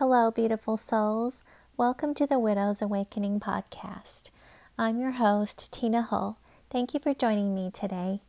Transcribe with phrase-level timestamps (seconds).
[0.00, 1.44] Hello, beautiful souls.
[1.76, 4.30] Welcome to the Widow's Awakening podcast.
[4.78, 6.38] I'm your host, Tina Hull.
[6.70, 8.22] Thank you for joining me today.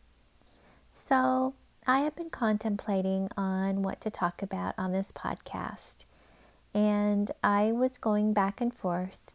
[0.91, 1.53] So,
[1.87, 6.03] I have been contemplating on what to talk about on this podcast,
[6.73, 9.31] and I was going back and forth,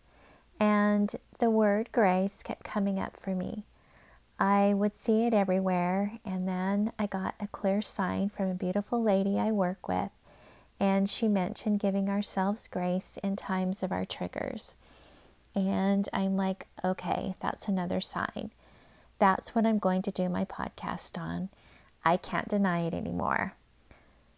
[0.61, 3.65] and the word grace kept coming up for me.
[4.39, 9.03] I would see it everywhere, and then I got a clear sign from a beautiful
[9.03, 10.11] lady I work with
[10.79, 14.75] and she mentioned giving ourselves grace in times of our triggers.
[15.55, 18.51] And I'm like, okay, that's another sign.
[19.19, 21.49] That's what I'm going to do my podcast on.
[22.05, 23.55] I can't deny it anymore.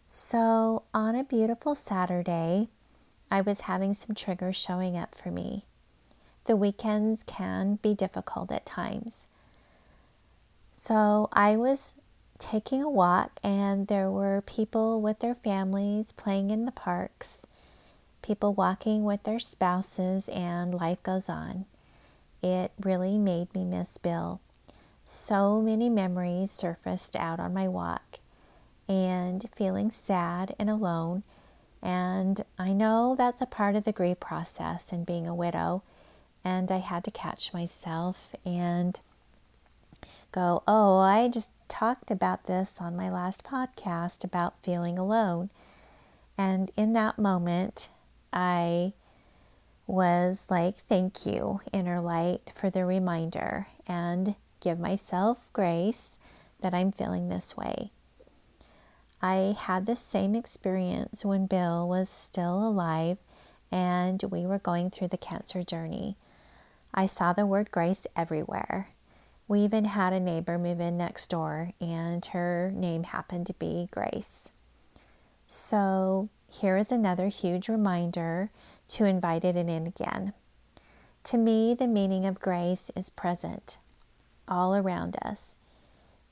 [0.07, 2.69] So, on a beautiful Saturday,
[3.29, 5.65] I was having some triggers showing up for me.
[6.45, 9.27] The weekends can be difficult at times.
[10.73, 11.97] So, I was
[12.39, 17.45] taking a walk, and there were people with their families playing in the parks,
[18.21, 21.65] people walking with their spouses, and life goes on.
[22.41, 24.39] It really made me miss Bill.
[25.03, 28.19] So many memories surfaced out on my walk,
[28.87, 31.23] and feeling sad and alone.
[31.81, 35.83] And I know that's a part of the grief process and being a widow.
[36.43, 38.99] And I had to catch myself and
[40.31, 45.49] go, oh, I just talked about this on my last podcast about feeling alone.
[46.37, 47.89] And in that moment,
[48.33, 48.93] I
[49.87, 56.17] was like, thank you, inner light, for the reminder and give myself grace
[56.61, 57.91] that I'm feeling this way.
[59.21, 63.17] I had the same experience when Bill was still alive
[63.71, 66.17] and we were going through the cancer journey.
[66.93, 68.89] I saw the word grace everywhere.
[69.49, 73.89] We even had a neighbor move in next door, and her name happened to be
[73.89, 74.51] Grace.
[75.47, 78.51] So, here is another huge reminder
[78.89, 80.33] to invite it in again.
[81.23, 83.79] To me, the meaning of grace is present
[84.47, 85.55] all around us.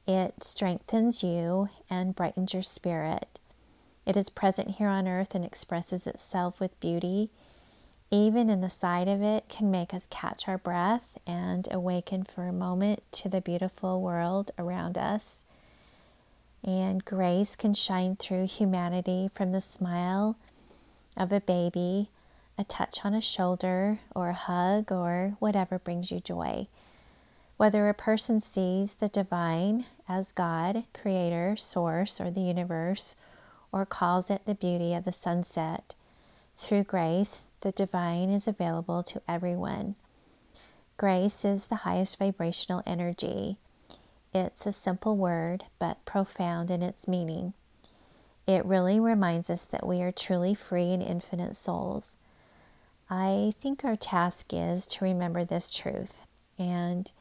[0.08, 3.40] It strengthens you and brightens your spirit.
[4.06, 7.32] It is present here on earth and expresses itself with beauty
[8.10, 12.48] even in the sight of it, can make us catch our breath and awaken for
[12.48, 15.44] a moment to the beautiful world around us.
[16.64, 20.38] And grace can shine through humanity from the smile
[21.16, 22.10] of a baby,
[22.58, 26.68] a touch on a shoulder, or a hug, or whatever brings you joy.
[27.58, 33.16] Whether a person sees the divine as God, Creator, Source, or the universe,
[33.72, 35.94] or calls it the beauty of the sunset,
[36.56, 39.96] through grace, the divine is available to everyone.
[40.98, 43.58] Grace is the highest vibrational energy.
[44.34, 47.54] It's a simple word, but profound in its meaning.
[48.46, 52.16] It really reminds us that we are truly free and infinite souls.
[53.10, 56.22] I think our task is to remember this truth
[56.58, 57.12] and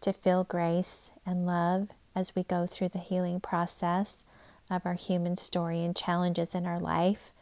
[0.00, 4.24] to feel grace and love as we go through the healing process
[4.70, 7.32] of our human story and challenges in our life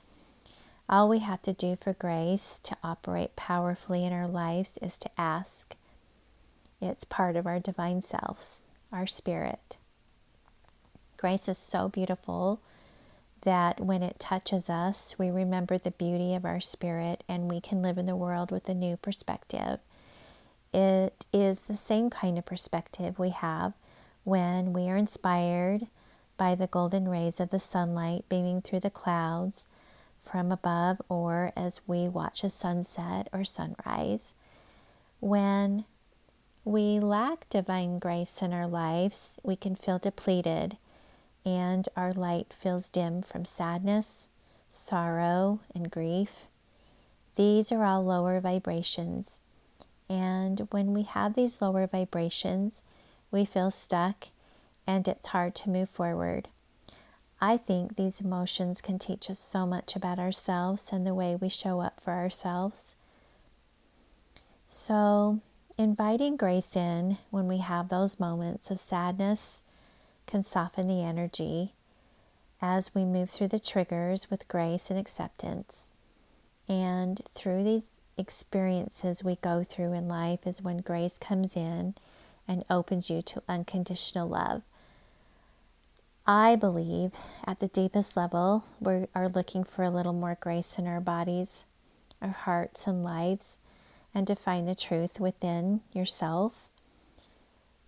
[0.89, 5.11] all we have to do for grace to operate powerfully in our lives is to
[5.19, 5.75] ask.
[6.81, 9.77] It's part of our divine selves, our spirit.
[11.17, 12.61] Grace is so beautiful
[13.43, 17.83] that when it touches us, we remember the beauty of our spirit and we can
[17.83, 19.81] live in the world with a new perspective.
[20.73, 23.73] It is the same kind of perspective we have
[24.25, 25.87] when we are inspired
[26.37, 29.69] by the golden rays of the sunlight beaming through the clouds
[30.27, 34.35] from above or as we watch a sunset or sunrise.
[35.21, 35.85] When
[36.65, 40.77] we lack divine grace in our lives, we can feel depleted
[41.45, 44.27] and our light feels dim from sadness,
[44.69, 46.49] sorrow, and grief.
[47.37, 49.39] These are all lower vibrations.
[50.09, 52.83] And when we have these lower vibrations,
[53.31, 54.29] we feel stuck
[54.87, 56.49] and it's hard to move forward.
[57.41, 61.49] I think these emotions can teach us so much about ourselves and the way we
[61.49, 62.97] show up for ourselves.
[64.67, 65.41] So,
[65.77, 69.63] inviting grace in when we have those moments of sadness
[70.27, 71.73] can soften the energy
[72.61, 75.91] as we move through the triggers with grace and acceptance.
[76.69, 81.95] And through these experiences we go through in life is when grace comes in
[82.49, 84.63] and opens you to unconditional love.
[86.27, 87.13] I believe
[87.45, 91.63] at the deepest level, we are looking for a little more grace in our bodies,
[92.21, 93.61] our hearts, and lives,
[94.13, 96.69] and to find the truth within yourself.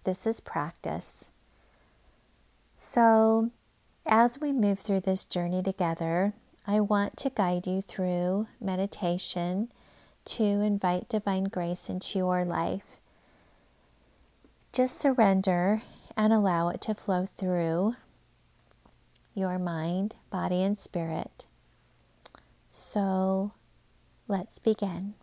[0.05, 1.31] This is practice.
[2.77, 3.51] So,
[4.07, 6.33] as we move through this journey together,
[6.65, 9.73] I want to guide you through meditation
[10.27, 12.99] to invite divine grace into your life.
[14.73, 15.83] Just surrender
[16.17, 17.97] and allow it to flow through
[19.39, 21.47] your mind, body, and spirit.
[22.69, 23.53] So
[24.27, 25.15] let's begin.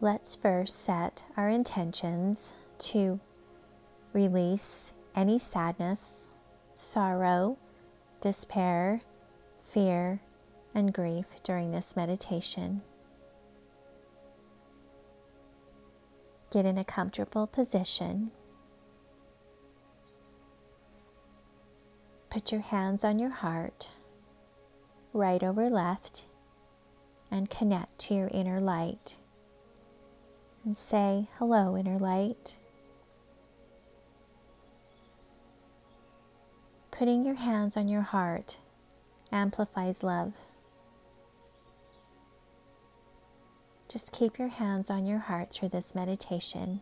[0.00, 3.20] Let's first set our intentions to
[4.14, 6.30] release any sadness,
[6.74, 7.58] sorrow,
[8.22, 9.02] despair,
[9.62, 10.20] fear,
[10.74, 12.80] and grief during this meditation.
[16.50, 18.32] Get in a comfortable position.
[22.28, 23.90] Put your hands on your heart,
[25.12, 26.24] right over left,
[27.30, 29.14] and connect to your inner light.
[30.64, 32.56] And say, Hello, inner light.
[36.90, 38.58] Putting your hands on your heart
[39.32, 40.34] amplifies love.
[43.90, 46.80] Just keep your hands on your heart through this meditation.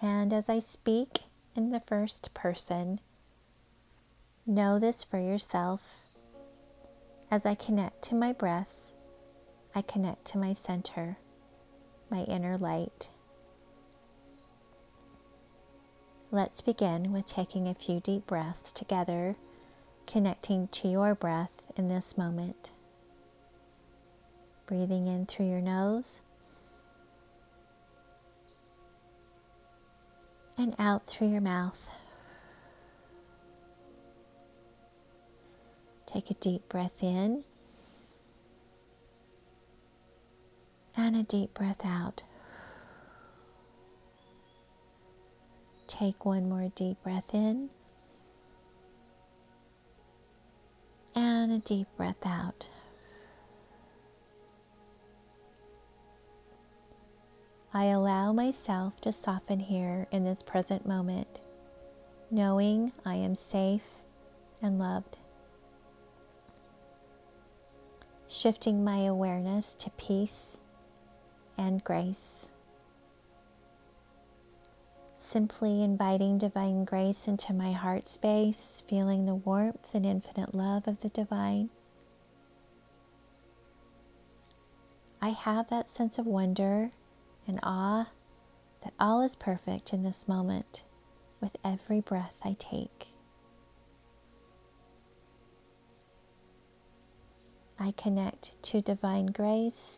[0.00, 1.22] And as I speak
[1.56, 3.00] in the first person,
[4.46, 5.80] know this for yourself.
[7.32, 8.90] As I connect to my breath,
[9.74, 11.18] I connect to my center,
[12.08, 13.08] my inner light.
[16.30, 19.34] Let's begin with taking a few deep breaths together,
[20.06, 22.70] connecting to your breath in this moment.
[24.68, 26.20] Breathing in through your nose
[30.58, 31.88] and out through your mouth.
[36.06, 37.44] Take a deep breath in
[40.94, 42.22] and a deep breath out.
[45.86, 47.70] Take one more deep breath in
[51.14, 52.68] and a deep breath out.
[57.72, 61.40] I allow myself to soften here in this present moment,
[62.30, 63.82] knowing I am safe
[64.62, 65.16] and loved.
[68.28, 70.60] Shifting my awareness to peace
[71.56, 72.48] and grace
[75.28, 81.00] simply inviting divine grace into my heart space, feeling the warmth and infinite love of
[81.00, 81.68] the divine.
[85.20, 86.92] I have that sense of wonder
[87.48, 88.10] and awe
[88.84, 90.84] that all is perfect in this moment
[91.40, 93.08] with every breath I take.
[97.80, 99.96] I connect to divine grace,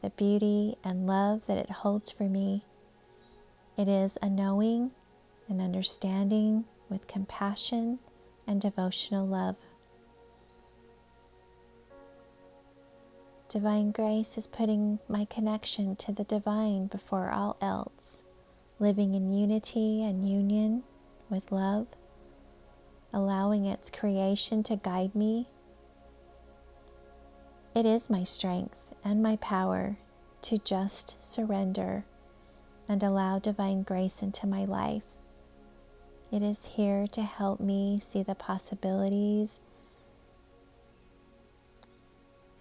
[0.00, 2.62] the beauty and love that it holds for me
[3.76, 4.90] it is a knowing
[5.48, 8.00] and understanding with compassion
[8.46, 9.56] and devotional love.
[13.52, 18.22] Divine grace is putting my connection to the divine before all else,
[18.78, 20.84] living in unity and union
[21.28, 21.86] with love,
[23.12, 25.48] allowing its creation to guide me.
[27.74, 29.98] It is my strength and my power
[30.40, 32.06] to just surrender
[32.88, 35.02] and allow divine grace into my life.
[36.32, 39.60] It is here to help me see the possibilities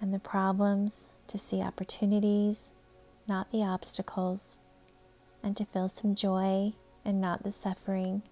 [0.02, 2.74] and the problems, to see opportunities,
[3.28, 4.58] not the obstacles,
[5.42, 6.74] and to feel some joy
[7.06, 8.24] and not the suffering.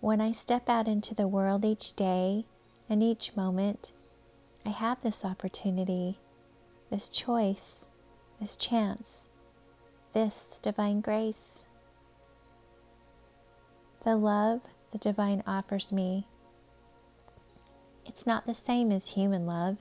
[0.00, 2.46] When I step out into the world each day
[2.88, 3.92] and each moment,
[4.66, 6.18] I have this opportunity,
[6.90, 7.88] this choice
[8.42, 9.26] this chance,
[10.14, 11.64] this divine grace.
[14.04, 16.26] The love the divine offers me,
[18.12, 19.78] it's not the same as human love.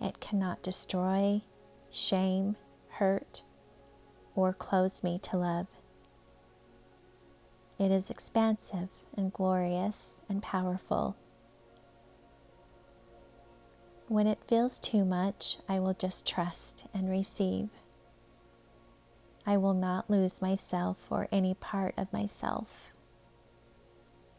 [0.00, 1.42] It cannot destroy,
[1.90, 2.56] shame,
[2.92, 3.42] hurt,
[4.34, 5.66] or close me to love.
[7.78, 11.14] It is expansive and glorious and powerful
[14.08, 17.68] when it feels too much, I will just trust and receive.
[19.46, 22.90] I will not lose myself or any part of myself.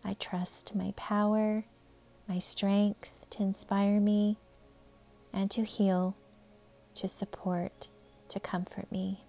[0.04, 1.66] I trust my power,
[2.28, 4.38] my strength to inspire me
[5.34, 6.16] and to heal,
[6.96, 7.88] to support,
[8.30, 9.22] to comfort me.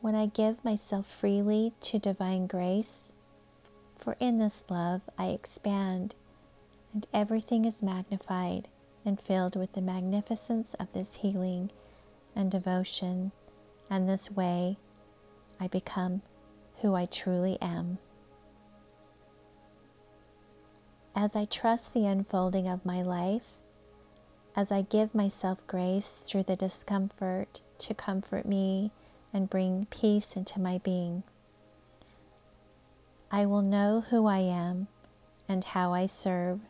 [0.00, 3.12] When I give myself freely to divine grace,
[3.96, 6.14] for in this love I expand
[6.92, 8.68] and everything is magnified
[9.04, 11.70] and filled with the magnificence of this healing
[12.36, 13.32] and devotion
[13.90, 14.76] and this way
[15.60, 16.22] I become
[16.80, 17.98] who I truly am.
[21.16, 23.42] As I trust the unfolding of my life,
[24.56, 28.90] as I give myself grace through the discomfort to comfort me
[29.32, 31.22] and bring peace into my being,
[33.30, 34.88] I will know who I am
[35.48, 36.60] and how I serve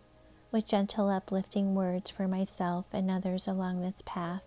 [0.53, 4.43] with gentle, uplifting words for myself and others along this path.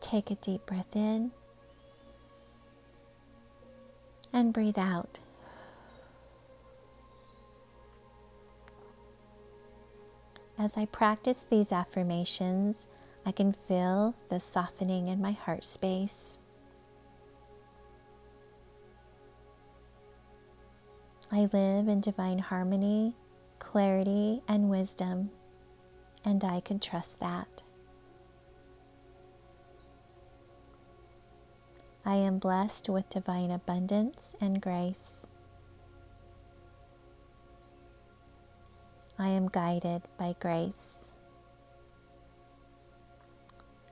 [0.00, 1.32] Take a deep breath in
[4.32, 5.18] and breathe out.
[10.60, 12.86] As I practice these affirmations,
[13.24, 16.36] I can feel the softening in my heart space.
[21.32, 23.14] I live in divine harmony,
[23.58, 25.30] clarity, and wisdom,
[26.26, 27.62] and I can trust that.
[32.04, 35.26] I am blessed with divine abundance and grace.
[39.20, 41.10] I am guided by grace.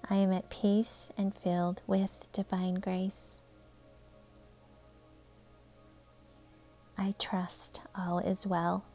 [0.08, 3.42] I am at peace and filled with divine grace.
[6.96, 8.86] I trust all is well.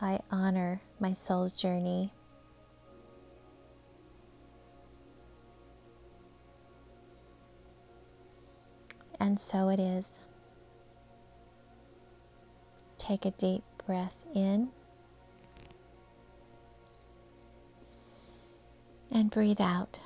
[0.00, 2.12] I honor my soul's journey.
[9.20, 10.18] And so it is.
[13.10, 14.68] Take a deep breath in
[19.10, 19.98] and breathe out.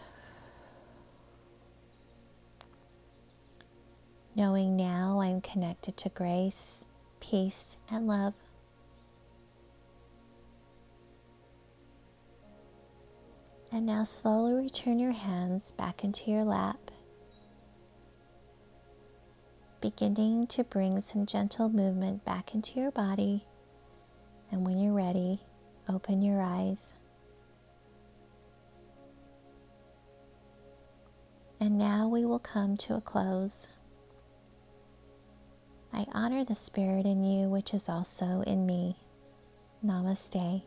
[4.35, 6.87] Knowing now I'm connected to grace,
[7.21, 8.33] peace, and love.
[13.71, 16.84] And now slowly return your hands back into your lap
[19.85, 23.45] beginning to bring some gentle movement back into your body.
[24.51, 25.41] And when you're ready,
[25.87, 26.95] open your eyes.
[31.61, 33.67] And now we will come to a close.
[35.93, 38.97] I honor the spirit in you, which is also in me.
[39.85, 40.63] Namaste.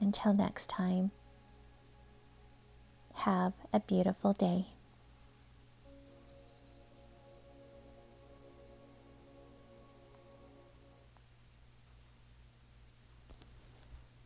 [0.00, 1.10] Until next time,
[3.16, 4.77] have a beautiful day.